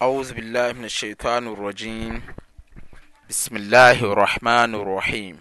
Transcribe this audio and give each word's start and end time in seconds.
auzblh 0.00 0.74
mn 0.78 0.84
الsiطan 0.84 1.46
الraجim 1.48 2.20
bsm 3.28 3.56
اh 3.74 4.02
الrhman 4.02 4.74
الrhim 4.74 5.36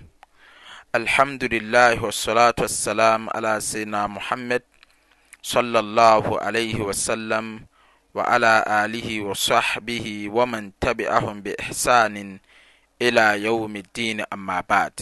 alhah 0.94 2.00
wةس 2.02 2.30
syن 2.68 3.28
mhamd 4.08 4.62
اي 6.56 6.74
wس 6.88 7.10
ih 8.98 9.22
wصhh 9.28 9.78
wamanthm 10.30 11.42
bحsanin 11.44 12.40
la 13.14 13.34
yum 13.36 13.76
الdin 13.76 14.26
amabad 14.32 14.94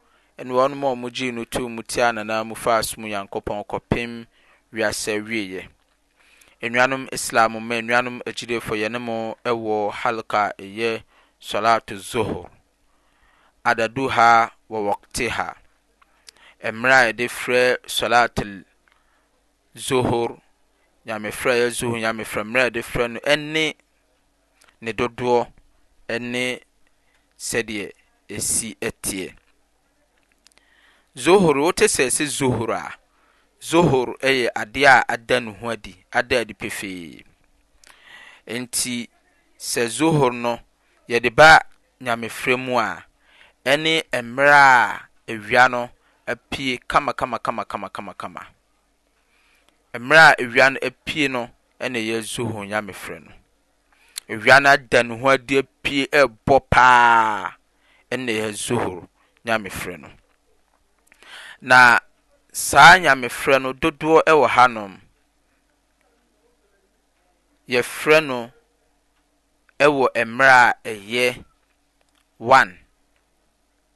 ne 0.46 0.52
wɔn 0.54 1.06
a 1.06 1.10
gyee 1.12 1.32
no 1.32 1.46
too 1.46 1.68
mu 1.70 1.82
a 1.98 2.12
nana 2.14 2.44
mu 2.44 2.56
faa 2.56 2.82
som 2.84 3.04
nyankopɔn 3.04 3.66
kɔpem 3.66 4.28
wiasɛ 4.74 5.12
wieɛ 5.26 5.68
nnuanom 6.62 7.08
islam 7.12 7.54
ma 7.68 7.76
nnuanom 7.82 8.22
agyidefo 8.24 8.76
yɛne 8.76 9.00
mo 9.02 9.36
wɔ 9.46 9.92
halka 9.94 10.52
ɛyɛ 10.60 11.02
salatu 11.40 11.98
zuhur 11.98 12.50
adaduha 13.66 14.52
wa 14.70 14.80
waktiha 14.92 15.56
mmerɛ 16.70 16.96
a 17.02 17.06
yɛde 17.14 17.30
frɛ 17.30 17.78
salatul 17.88 18.64
zohor 19.76 20.38
nyame 21.06 21.32
fra 21.32 21.52
yɛ 21.60 21.66
zohor 21.78 22.00
nyame 22.00 22.24
fra 22.26 22.44
mmerɛ 22.44 22.70
de 22.74 22.82
fra 22.84 23.08
no 23.14 23.20
ɛne 23.32 23.76
ne 24.82 24.92
dodoɔ 24.98 25.40
ɛne 26.14 26.42
sɛdeɛ 27.48 27.86
ɛsi 28.36 28.70
ɛteɛ 28.82 29.26
e 29.30 29.36
zohor 31.24 31.58
wote 31.62 31.86
sɛ 31.88 32.06
sɛ 32.18 32.26
zohor 32.38 32.72
a 32.80 32.96
zohor 33.70 34.08
ɛyɛ 34.20 34.48
adeɛ 34.62 34.88
a 34.88 35.04
ada 35.14 35.40
no 35.42 35.52
ho 35.54 35.70
adi 35.70 35.96
ada 36.12 36.40
adi 36.40 36.54
pefee 36.54 37.24
nti 38.48 39.10
sɛ 39.60 39.84
zohor 39.88 40.32
no 40.34 40.60
yɛde 41.10 41.36
ba 41.36 41.60
nyame 42.02 42.30
fra 42.30 42.58
mu 42.58 42.80
a 42.80 43.04
ɛne 43.66 44.00
e 44.12 44.22
mmerɛ 44.22 44.52
a 44.52 45.10
awia 45.34 45.66
e 45.66 45.70
no 45.70 45.90
apie 46.28 46.80
kama 46.88 47.14
kama 47.14 47.40
kama 47.40 47.66
kama 47.66 47.90
kama 47.90 48.14
kama 48.14 48.48
mmerɛ 50.00 50.24
a 50.30 50.34
ewia 50.44 50.68
no 50.74 50.80
apue 50.88 51.26
no 51.32 51.42
na 51.80 51.88
ɛyɛ 52.00 52.18
zuhur 52.32 52.64
nyame 52.70 52.94
frɛ 52.94 53.16
no 53.26 53.32
ewia 54.30 54.62
no 54.62 54.70
ada 54.70 55.04
ne 55.04 55.18
ho 55.20 55.28
adi 55.30 55.56
apue 55.60 56.06
ɛrebɔ 56.22 56.58
paa 56.70 57.56
na 58.12 58.32
ɛyɛ 58.32 58.50
zuhur 58.66 59.08
nyame 59.46 59.70
frɛ 59.70 60.00
no 60.02 60.10
na 61.62 62.00
saa 62.52 62.96
nyame 63.02 63.28
frɛ 63.30 63.62
no 63.62 63.74
dodoɔ 63.74 64.22
ɛwɔ 64.28 64.48
hanom 64.56 65.00
yɛfrɛ 67.70 68.26
no 68.28 68.52
wɔ 69.80 70.08
mmerɛ 70.26 70.74
a 70.74 70.76
ɛyɛ 71.00 71.44
one 72.38 72.80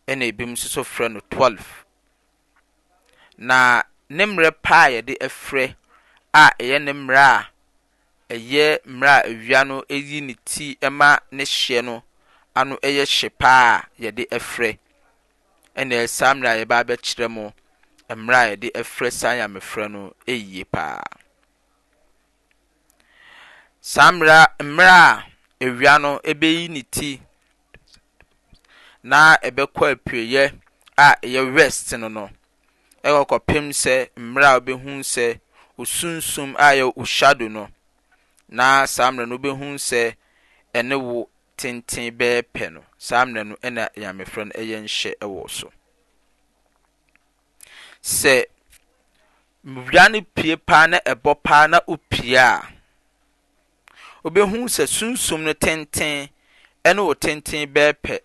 na 0.07 0.25
ebinom 0.25 0.53
nso 0.55 0.67
so 0.67 0.83
frɛ 0.83 1.11
no 1.11 1.19
twelve 1.29 1.85
na 3.37 3.83
ne 4.09 4.23
mmerɛ 4.25 4.51
paa 4.61 4.85
yɛde 4.89 5.15
frɛ. 5.27 5.75
a 6.33 6.43
ɛyɛ 6.61 6.77
ne 6.85 6.91
mmerɛ 6.99 7.19
a 7.19 7.49
ɛyɛ 8.35 8.65
mmerɛ 8.91 9.09
a 9.09 9.23
awia 9.33 9.59
no 9.69 9.77
ɛyi 9.89 10.19
ne 10.27 10.35
ti 10.45 10.77
ma 10.99 11.17
ne 11.31 11.43
hyeɛ 11.45 11.83
no 11.83 12.03
ano 12.55 12.75
ɛyɛ 12.83 13.05
hye 13.15 13.29
paa 13.29 13.75
a 13.77 13.89
yɛde 14.01 14.23
frɛ 14.51 14.77
ɛna 15.77 16.07
saa 16.07 16.33
mmerɛ 16.33 16.49
a 16.51 16.57
yɛba 16.65 16.75
abɛkyerɛ 16.83 17.27
mu 17.31 17.51
mmerɛ 18.09 18.37
a 18.45 18.49
yɛde 18.55 18.69
frɛ 18.93 19.11
saa 19.11 19.31
nyamefrɛ 19.35 19.89
no 19.91 20.13
ɛyie 20.27 20.65
paa 20.71 21.01
saa 23.81 24.11
mmerɛ 24.11 24.45
mmerɛ 24.59 24.95
a 25.01 25.25
awia 25.65 25.99
no 25.99 26.19
ɛbɛyi 26.19 26.69
ne 26.69 26.83
ti 26.83 27.21
na 29.03 29.35
ɛbɛkɔ 29.43 29.91
apueyɛ 29.95 30.53
a 30.97 31.15
ɛyɛ 31.23 31.53
west 31.55 31.91
no 31.97 32.07
no 32.07 32.29
ɛkɔkɔpem 33.03 33.73
sɛ 33.81 34.09
mmerɛ 34.15 34.45
a 34.45 34.59
ɔbɛhu 34.61 34.93
sɛ 35.13 35.39
osunsum 35.81 36.55
a 36.65 36.75
yɛ 36.77 36.85
osyado 37.01 37.47
no 37.55 37.63
na 38.57 38.85
sa 38.93 39.03
mmerɛ 39.11 39.25
no 39.29 39.35
wobɛhu 39.37 39.67
sɛ 39.89 40.01
ɛne 40.77 40.95
wo 41.05 41.15
tenten 41.57 42.07
bɛɛ 42.19 42.43
pɛ 42.53 42.73
no 42.73 42.81
saa 42.97 43.23
mmerɛ 43.25 43.43
no 43.49 43.55
ɛna 43.67 43.83
nyame 43.99 44.25
frɛ 44.31 44.43
no 44.47 44.51
yɛ 44.71 44.77
nhyɛ 44.85 45.13
ɛwɔ 45.23 45.43
so 45.57 45.67
sɛ 48.03 48.43
iano 49.93 50.21
pie 50.35 50.55
paa 50.55 50.87
na 50.87 50.99
ɛbɔ 51.05 51.39
paa 51.43 51.67
na 51.67 51.79
o 51.87 51.95
pie 51.97 52.33
a 52.37 52.59
obɛhu 54.25 54.57
sɛ 54.75 54.83
sunsum 54.97 55.43
no 55.43 55.53
tenten 55.53 56.27
ne 56.85 56.93
w 56.99 57.13
tenten 57.15 57.71
bɛpɛ 57.73 58.19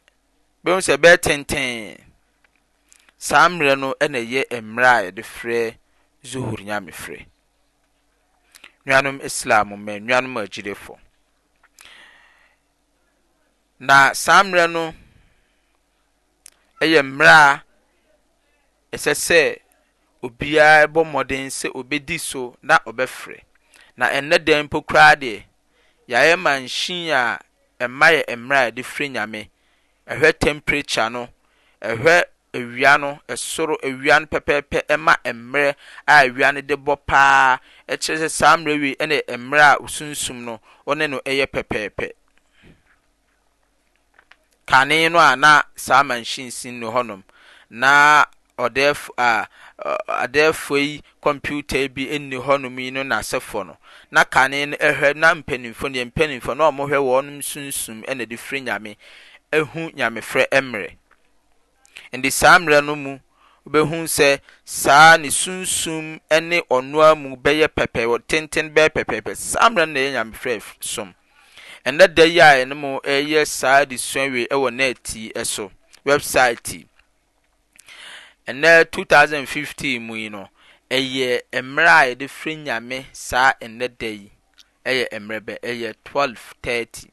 b 0.65 0.71
sɛ 0.85 0.97
ɛbɛɛ 0.97 1.21
tente 1.21 2.03
saa 3.19 3.49
mmerɛ 3.49 3.79
no 3.79 3.95
ɛna 4.01 4.19
yɛ 4.33 4.45
merɛ 4.75 4.89
a 4.89 5.05
yɛde 5.13 5.23
frɛ 5.23 5.77
zohuru 6.25 6.65
nnyame 6.65 6.91
frɛ 6.93 7.25
nnuanom 8.87 9.21
islam 9.25 9.69
mma 9.77 9.99
nnuanom 9.99 10.39
agyirefo 10.39 10.99
na 13.87 14.15
saa 14.15 14.43
mmerɛ 14.45 14.67
no 14.75 14.85
ɛyɛ 16.83 17.01
mmerɛ 17.07 17.33
a 17.45 17.63
ɛsɛ 18.93 19.13
sɛ 19.27 19.41
obiara 20.25 20.85
bɔ 20.95 21.01
mmɔden 21.07 21.47
sɛ 21.59 21.69
obɛdi 21.79 22.17
so 22.21 22.57
na 22.63 22.79
ɔbɛfrɛ 22.89 23.39
na 23.97 24.07
ɛnnɛ 24.17 24.37
dɛm 24.47 24.61
mpo 24.67 24.79
koraa 24.89 25.15
deɛ 25.23 25.45
yɛayɛ 26.11 26.35
manhyin 26.45 27.09
a 27.19 27.23
ɛma 27.85 28.07
yɛ 28.17 28.37
mmerɛ 28.41 28.61
a 28.61 28.67
yɛde 28.71 28.83
firi 28.85 29.09
nyame 29.15 29.41
ɛhwɛ 30.13 30.39
temperature 30.39 31.09
no 31.11 31.29
ɛhwɛ 31.83 32.25
ewia 32.55 32.99
no 32.99 33.19
soro 33.37 33.77
ewia 33.83 34.21
no 34.21 34.27
pɛpɛɛpɛ 34.33 34.79
ɛma 34.95 35.15
mmerɛ 35.35 35.75
a 36.07 36.15
ewia 36.25 36.55
no 36.55 36.61
de 36.61 36.77
bɔ 36.77 36.97
paa 37.07 37.59
kyerɛ 37.89 38.19
sɛ 38.27 38.31
saa 38.31 38.57
mmerɛ 38.57 38.81
wei 38.81 39.07
ne 39.09 39.23
mmerɛ 39.29 39.67
a 39.73 39.77
osunsum 39.83 40.37
no 40.45 40.61
ɔne 40.87 41.11
no 41.11 41.19
ɛyɛ 41.21 41.47
pɛpɛɛpɛ 41.47 42.11
kane 44.67 45.09
no 45.13 45.19
a 45.19 45.35
na 45.37 45.63
saa 45.77 46.03
manhyinsin 46.03 46.79
no 46.79 46.91
hɔnom 46.93 47.23
na 47.71 48.25
ɔdɛɛfo 48.59 49.09
a 49.19 49.47
adɛɛfo 50.09 50.79
yi 50.79 51.03
kɔmputa 51.23 51.93
bi 51.93 52.07
nni 52.19 52.39
hɔnom 52.41 52.79
yi 52.83 52.91
no 52.91 53.03
n'asɛfoɔ 53.03 53.67
no 53.67 53.77
na 54.11 54.23
kane 54.25 54.71
no 54.71 54.77
hwɛ 54.77 55.15
na 55.17 55.35
mpanimfo 55.35 55.91
no 55.93 55.99
yɛ 56.01 56.13
mpanimfoɔ 56.13 56.57
na 56.57 56.71
wɔhwɛ 56.71 56.99
wɔn 57.03 57.43
sunsum 57.43 58.05
ɛna 58.07 58.27
de 58.29 58.37
firi 58.37 58.61
nyame 58.63 58.97
ehu 59.53 59.91
nyamefrɛ 59.95 60.47
mmerɛ 60.53 60.95
nde 62.17 62.31
saa 62.31 62.59
mmerɛ 62.59 62.81
no 62.85 62.95
mu 62.97 63.19
bɛhu 63.71 64.07
sɛ 64.09 64.39
saa 64.65 65.17
ne 65.17 65.29
sunsum 65.31 66.21
ne 66.43 66.59
ɔnoa 66.71 67.17
mu 67.19 67.37
bɛyɛ 67.37 67.69
pɛpɛ 67.69 68.01
wɔ 68.11 68.19
tenten 68.29 68.75
bɛyɛ 68.75 68.89
pɛpɛpɛ 68.97 69.37
saa 69.37 69.69
mmerɛ 69.71 69.87
no 69.87 69.93
na 69.93 70.01
ɛyɛ 70.01 70.13
nyame 70.13 70.33
frɛ 70.33 70.63
som 70.81 71.15
ɛnnɛ 71.85 72.15
da 72.15 72.25
yi 72.25 72.39
a 72.41 72.65
ɛno 72.65 72.75
m 72.75 72.85
ɛyɛ 73.15 73.45
saa 73.47 73.85
desuawiei 73.85 74.47
ɛwɔ 74.49 74.75
na 74.75 74.85
ati 74.91 75.33
so 75.45 75.71
website 76.05 76.87
ɛnnɛ 78.47 78.91
2015 78.91 79.99
mu 80.01 80.15
yi 80.15 80.29
no 80.31 80.49
ɛyɛ 80.91 81.41
mmerɛ 81.63 81.91
a 81.91 82.15
yɛde 82.15 82.29
frɛ 82.29 82.63
nyame 82.65 83.05
saa 83.13 83.53
ɛnnɛ 83.61 83.91
da 83.99 84.07
yi 84.09 84.31
ɛyɛ 84.85 85.09
mmerb 85.19 85.49
ɛyɛ1230 85.63 87.09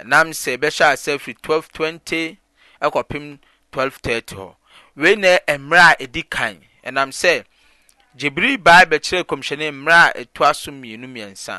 ɛnam 0.00 0.26
sɛ 0.42 0.56
ɛbɛhyɛa 0.58 0.92
sɛfiri 1.04 1.36
1220 1.42 2.38
ɛkɔpem 2.86 3.26
1230 3.72 4.36
hɔ 4.38 4.48
wei 5.00 5.14
na 5.22 5.28
ɛ 5.36 5.40
ɛmmerɛ 5.54 5.84
a 5.92 5.94
ɛdi 6.04 6.22
kan 6.34 6.54
ɛnam 6.86 7.10
sɛ 7.20 7.34
jebri 8.18 8.50
bai 8.66 8.84
bekyerɛ 8.90 9.24
kɔmhyɛnei 9.30 9.70
mmerɛ 9.74 9.96
a 10.04 10.10
ɛtu 10.24 10.40
a 10.50 10.54
so 10.54 10.70
mmienumiɛnsa 10.72 11.56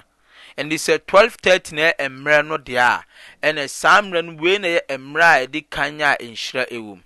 ɛnte 0.58 0.78
sɛ 0.86 1.00
1230 1.06 1.74
na 1.76 1.82
yɛ 1.90 2.10
mmerɛ 2.18 2.46
no 2.48 2.58
deɛ 2.58 2.80
a 2.80 3.04
ɛnɛ 3.48 3.70
saa 3.70 4.02
mmerɛ 4.02 4.22
no 4.26 4.32
wei 4.42 4.58
na 4.58 4.68
yɛ 4.68 4.82
mmerɛ 4.98 5.26
a 5.44 5.48
ɛdi 5.48 5.70
kan 5.70 6.02
a 6.02 6.16
ɛnhyira 6.24 6.64
ɛwom 6.72 7.02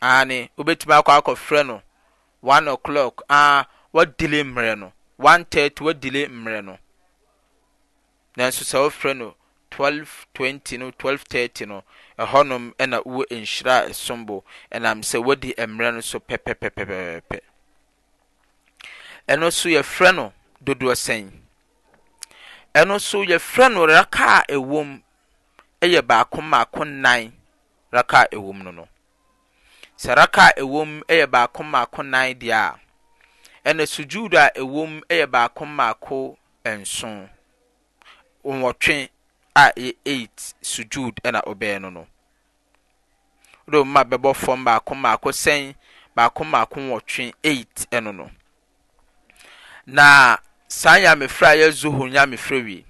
ane 0.00 0.48
wobɛtumi 0.58 0.94
akɔ 1.00 1.12
akɔ 1.20 1.34
frɛ 1.46 1.66
no 1.66 1.82
1 2.40 2.64
0k 2.68 3.66
wdie 3.92 4.42
mmerɛ 4.44 4.76
no30 5.20 5.80
wdie 5.80 6.28
mmer 6.28 6.62
noɛ 6.64 6.82
220o230 9.78 11.66
no 11.68 11.82
ɛhɔnom 12.22 12.64
na 12.88 12.98
wo 13.04 13.22
nhyiraa 13.30 13.92
som 13.94 14.26
bo 14.26 14.34
ɛnam 14.76 14.98
sɛ 15.08 15.16
wodi 15.26 15.48
merɛ 15.74 15.94
no 15.94 16.00
so 16.00 16.18
pɛpɛɛpɛ 16.18 17.40
ɛno 19.30 19.46
soyɛf 19.50 19.98
nododos 20.12 21.06
ɛno 22.74 23.00
so 23.00 23.18
yɛfrɛ 23.24 23.72
no 23.74 23.86
raka 23.86 24.44
ɛwom 24.48 25.00
yɛ 25.82 26.02
baako 26.06 26.40
mako 26.42 26.84
nan 26.84 27.32
raka 27.90 28.26
ɛwo 28.32 28.50
m 28.54 28.58
no 28.62 28.70
no 28.70 28.88
sɛ 29.98 30.14
raka 30.16 30.52
ɛwom 30.58 31.02
yɛ 31.08 31.26
baako 31.30 31.62
maako 31.62 32.02
nan 32.02 32.34
deɛa 32.34 32.78
ɛnɛ 33.64 33.86
sudjud 33.94 34.34
a 34.34 34.50
ɛwom 34.60 35.02
yɛ 35.08 35.26
baako 35.30 35.64
maako 35.64 36.36
nso 36.64 37.28
wɔtwe 38.44 39.08
a 39.54 39.64
ɛyɛ 39.76 39.96
eight 40.12 40.38
sujud 40.70 41.14
ɛna 41.26 41.42
ɔbɛn 41.44 41.82
no 41.82 41.88
no 41.90 42.06
wɔde 43.66 43.78
wɔn 43.78 44.00
a 44.00 44.04
bɛbɔ 44.04 44.34
fam 44.36 44.64
baako 44.64 44.94
baako 45.02 45.30
sɛn 45.32 45.74
baako 46.16 46.44
baako 46.50 46.80
wɔtwe 46.80 47.34
eight 47.44 47.86
ɛno 47.92 48.14
no 48.14 48.30
na 49.86 50.36
saa 50.68 50.96
nyamefra 51.00 51.50
a 51.50 51.56
yɛ 51.56 51.70
zuhur 51.80 52.08
nyamefra 52.10 52.56
wi 52.64 52.84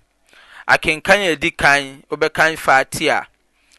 akenkan 0.68 1.20
a 1.20 1.34
yɛdi 1.36 1.56
kan 1.56 2.02
wɔbɛkan 2.10 2.56
faati 2.56 3.08
a 3.10 3.26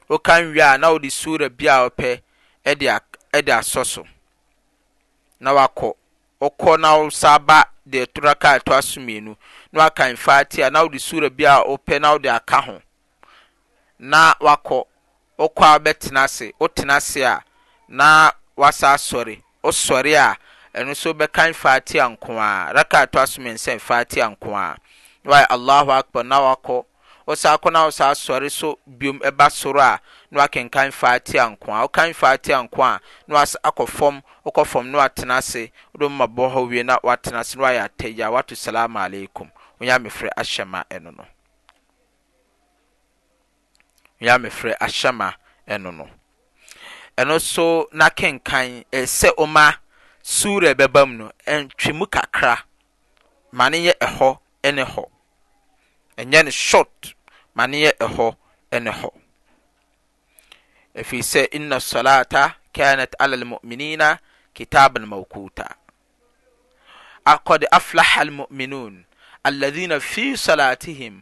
wɔkan 0.09 0.51
wi 0.53 0.59
a 0.61 0.77
na 0.77 0.89
ɔde 0.91 1.09
suura 1.11 1.49
bi 1.49 1.65
a 1.67 1.87
wɔpɛ 1.89 2.21
ɛde 2.65 2.99
ɛde 3.33 3.51
asɔ 3.59 3.85
so 3.85 4.03
na 5.39 5.51
wakɔ 5.53 5.95
ɔkɔ 6.41 6.79
na 6.79 6.97
ɔsaba 6.97 7.45
ba 7.45 7.65
deɛ 7.89 8.07
tora 8.13 8.35
kaa 8.35 8.57
ɛtɔ 8.59 8.81
so 8.83 8.99
mmienu 8.99 9.37
na 9.73 9.79
wakan 9.83 10.15
fatia 10.17 10.69
na 10.69 10.81
wode 10.83 10.99
sura 10.99 11.29
bi 11.29 11.43
a 11.45 11.57
wopɛ 11.63 11.99
na 12.01 12.11
wode 12.11 12.29
aka 12.29 12.61
ho 12.61 12.81
na 13.99 14.33
wakɔ 14.39 14.83
wokɔ 15.39 15.63
a 15.65 15.79
wobɛtena 15.79 16.23
ase 16.23 16.51
wotena 16.59 16.97
ase 16.97 17.21
a 17.23 17.43
na 17.89 18.31
wasa 18.55 18.93
asɔre 18.93 19.41
wosɔre 19.63 20.13
a 20.15 20.37
ɛno 20.77 20.91
nso 20.91 21.13
bɛkan 21.13 21.55
fatia 21.55 22.05
nko 22.09 22.33
a 22.37 22.71
raka 22.75 23.07
to 23.07 23.19
aso 23.19 23.41
mmiɛnsa 23.41 23.81
fatia 23.81 24.27
nko 24.29 24.53
a 24.53 24.77
na 25.23 25.31
wayɛ 25.31 25.45
allahu 25.49 25.91
akbar 25.91 26.23
na 26.23 26.37
wakɔ 26.39 26.85
wosa 27.27 27.57
akɔ 27.57 27.71
na 27.71 27.85
wosa 27.87 28.11
asɔre 28.11 28.51
so 28.51 28.77
biom 28.85 29.17
ɛba 29.21 29.49
soro 29.51 29.79
a 29.81 29.99
na 30.29 30.41
wakenkan 30.45 30.93
fatia 30.93 31.45
nko 31.49 31.73
a 31.83 31.87
wokan 31.87 32.13
fatia 32.13 32.57
nko 32.61 32.83
a 32.85 32.99
na 33.27 33.35
wasa 33.35 33.57
akɔ 33.63 33.87
fam 33.87 34.21
wokɔ 34.45 34.67
fam 34.67 34.91
na 34.91 34.97
watena 34.99 35.37
ase 35.37 35.71
wode 35.97 36.11
mabɔ 36.11 36.53
hɔ 36.53 36.67
wie 36.69 36.83
na 36.83 36.99
watena 37.03 37.39
ase 37.39 37.55
na 37.57 37.63
wayɛ 37.63 37.89
atagya 37.89 38.29
wato 38.29 38.53
salamu 38.55 38.99
alaikum 38.99 39.49
yame 39.89 40.09
frɛ 40.09 40.29
ahyɛma 40.37 40.85
ɛno 45.67 45.89
no 45.91 46.05
ɛno 47.19 47.39
so 47.51 47.87
na 47.91 48.09
kenkan 48.09 48.83
ɛsɛ 48.91 49.27
eh, 49.29 49.33
o 49.37 49.45
ma 49.45 49.73
sura 50.21 50.73
bɛba 50.73 51.01
mu 51.07 51.13
no 51.25 51.31
ɛntwe 51.45 51.91
mu 51.95 52.05
kakra 52.07 52.63
ma 53.51 53.69
ne 53.69 53.79
yɛ 53.91 53.97
ɛhɔ 54.07 54.39
ne 54.73 54.83
hɔ 54.85 55.03
ɛnyɛne 56.17 56.51
short 56.51 57.13
ma 57.55 57.65
ne 57.67 57.81
yɛ 57.85 57.91
ɛhɔ 58.05 58.25
ne 58.81 58.91
hɔ 58.91 59.09
ɛfiri 60.95 61.23
sɛ 61.31 61.47
inna 61.51 61.77
solata 61.79 62.55
canet 62.73 63.13
alaal 63.19 63.43
muminina 63.59 64.19
kitab 64.53 64.97
na 64.99 65.05
maukuta 65.05 65.67
acɔde 67.25 67.65
aflahe 67.71 68.21
almuminoun 68.25 69.05
aladina 69.43 69.99
fi 69.99 70.37
salati 70.37 70.93
him 70.93 71.21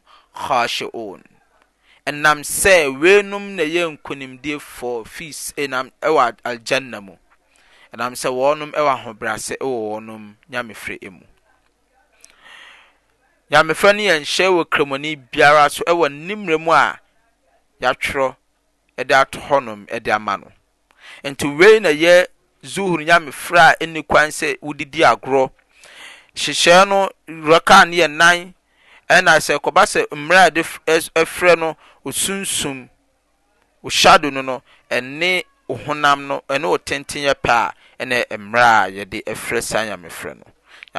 asion 0.50 1.24
ɛnam 2.10 2.40
sɛ 2.60 2.76
weinom 3.02 3.46
na 3.56 3.64
yɛnkonimde 3.76 4.54
ffnw 4.60 5.92
alganna 6.50 6.98
mu 7.06 7.14
ɛnam 7.94 8.14
sɛ 8.22 8.30
wɔnom 8.40 8.72
wɔ 8.78 8.90
ahobrɛ 8.96 9.34
sɛ 9.46 9.56
wɔwɔnom 9.70 10.24
nyame 10.52 10.74
frɛ 10.82 11.12
mu 11.14 11.24
nyamefrɛ 13.52 13.92
no 13.96 14.00
yɛnhyɛ 14.10 14.48
wɔ 14.56 14.64
kramɔni 14.74 15.12
biara 15.32 15.70
so 15.70 15.84
ɛwɔ 15.84 16.06
nnimerɛ 16.12 16.60
mu 16.60 16.72
a 16.72 17.00
yɛatwer 17.82 18.36
de 18.98 19.04
aɔhɔnom 19.16 20.04
de 20.04 20.12
ama 20.12 20.38
no 20.38 20.52
nti 21.24 21.48
wei 21.58 21.80
na 21.80 21.90
yɛ 21.90 22.28
zuhur 22.64 23.00
nyame 23.06 23.30
frɛ 23.32 23.72
a 23.72 23.76
ɛnikwan 23.86 24.28
sɛ 24.40 24.60
wodidi 24.62 25.02
agorɔ 25.12 25.50
hyehyɛɛ 26.34 26.86
no 26.88 27.10
rca 27.50 27.86
n 27.86 27.94
yɛ 27.98 28.08
nan 28.08 28.54
ɛna 29.16 29.32
sɛ 29.46 29.56
kɔba 29.64 29.84
sɛ 29.92 30.02
mmerɛ 30.12 30.64
ɛefrɛ 31.16 31.58
no 31.58 31.78
osunsum 32.06 32.90
wo 33.82 33.90
hyado 33.90 34.32
no 34.32 34.42
no 34.42 34.64
ɛne 34.90 35.44
wo 35.68 35.76
honam 35.86 36.28
no 36.28 36.42
ɛne 36.50 36.66
wɔ 36.68 36.78
tenten 36.84 37.24
yɛ 37.24 37.34
pɛ 37.36 37.52
a 37.52 37.74
ɛne 38.06 38.26
mmerɛa 38.30 38.90
yɛde 38.94 39.24
ɛfrɛ 39.28 39.62
san 39.64 39.88
nyame 39.88 40.10
frɛ 40.10 40.38
no 40.38 40.46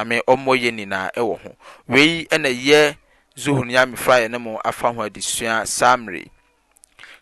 name 0.02 0.20
ɔmmɔ 0.28 0.52
yɛ 0.62 0.70
nyinaa 0.74 1.10
ɛwɔ 1.16 1.42
ho 1.42 1.56
wei 1.88 2.26
ɛna 2.26 2.48
yɛ 2.66 2.96
zohurnyame 3.36 3.96
frɛ 3.96 4.12
a 4.24 4.28
yɛno 4.28 4.40
mo 4.40 4.60
afa 4.64 4.92
ho 4.92 5.02
adesua 5.08 5.66
samery 5.66 6.30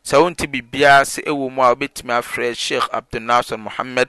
sɛ 0.04 0.18
wonti 0.18 0.46
biribiaa 0.50 1.02
sɛ 1.04 1.22
ɛwɔ 1.24 1.50
mu 1.52 1.62
a 1.62 1.74
wobɛtumi 1.76 2.10
afrɛ 2.18 2.54
sheh 2.56 2.82
abdunasar 2.92 3.58
mohammad 3.60 4.08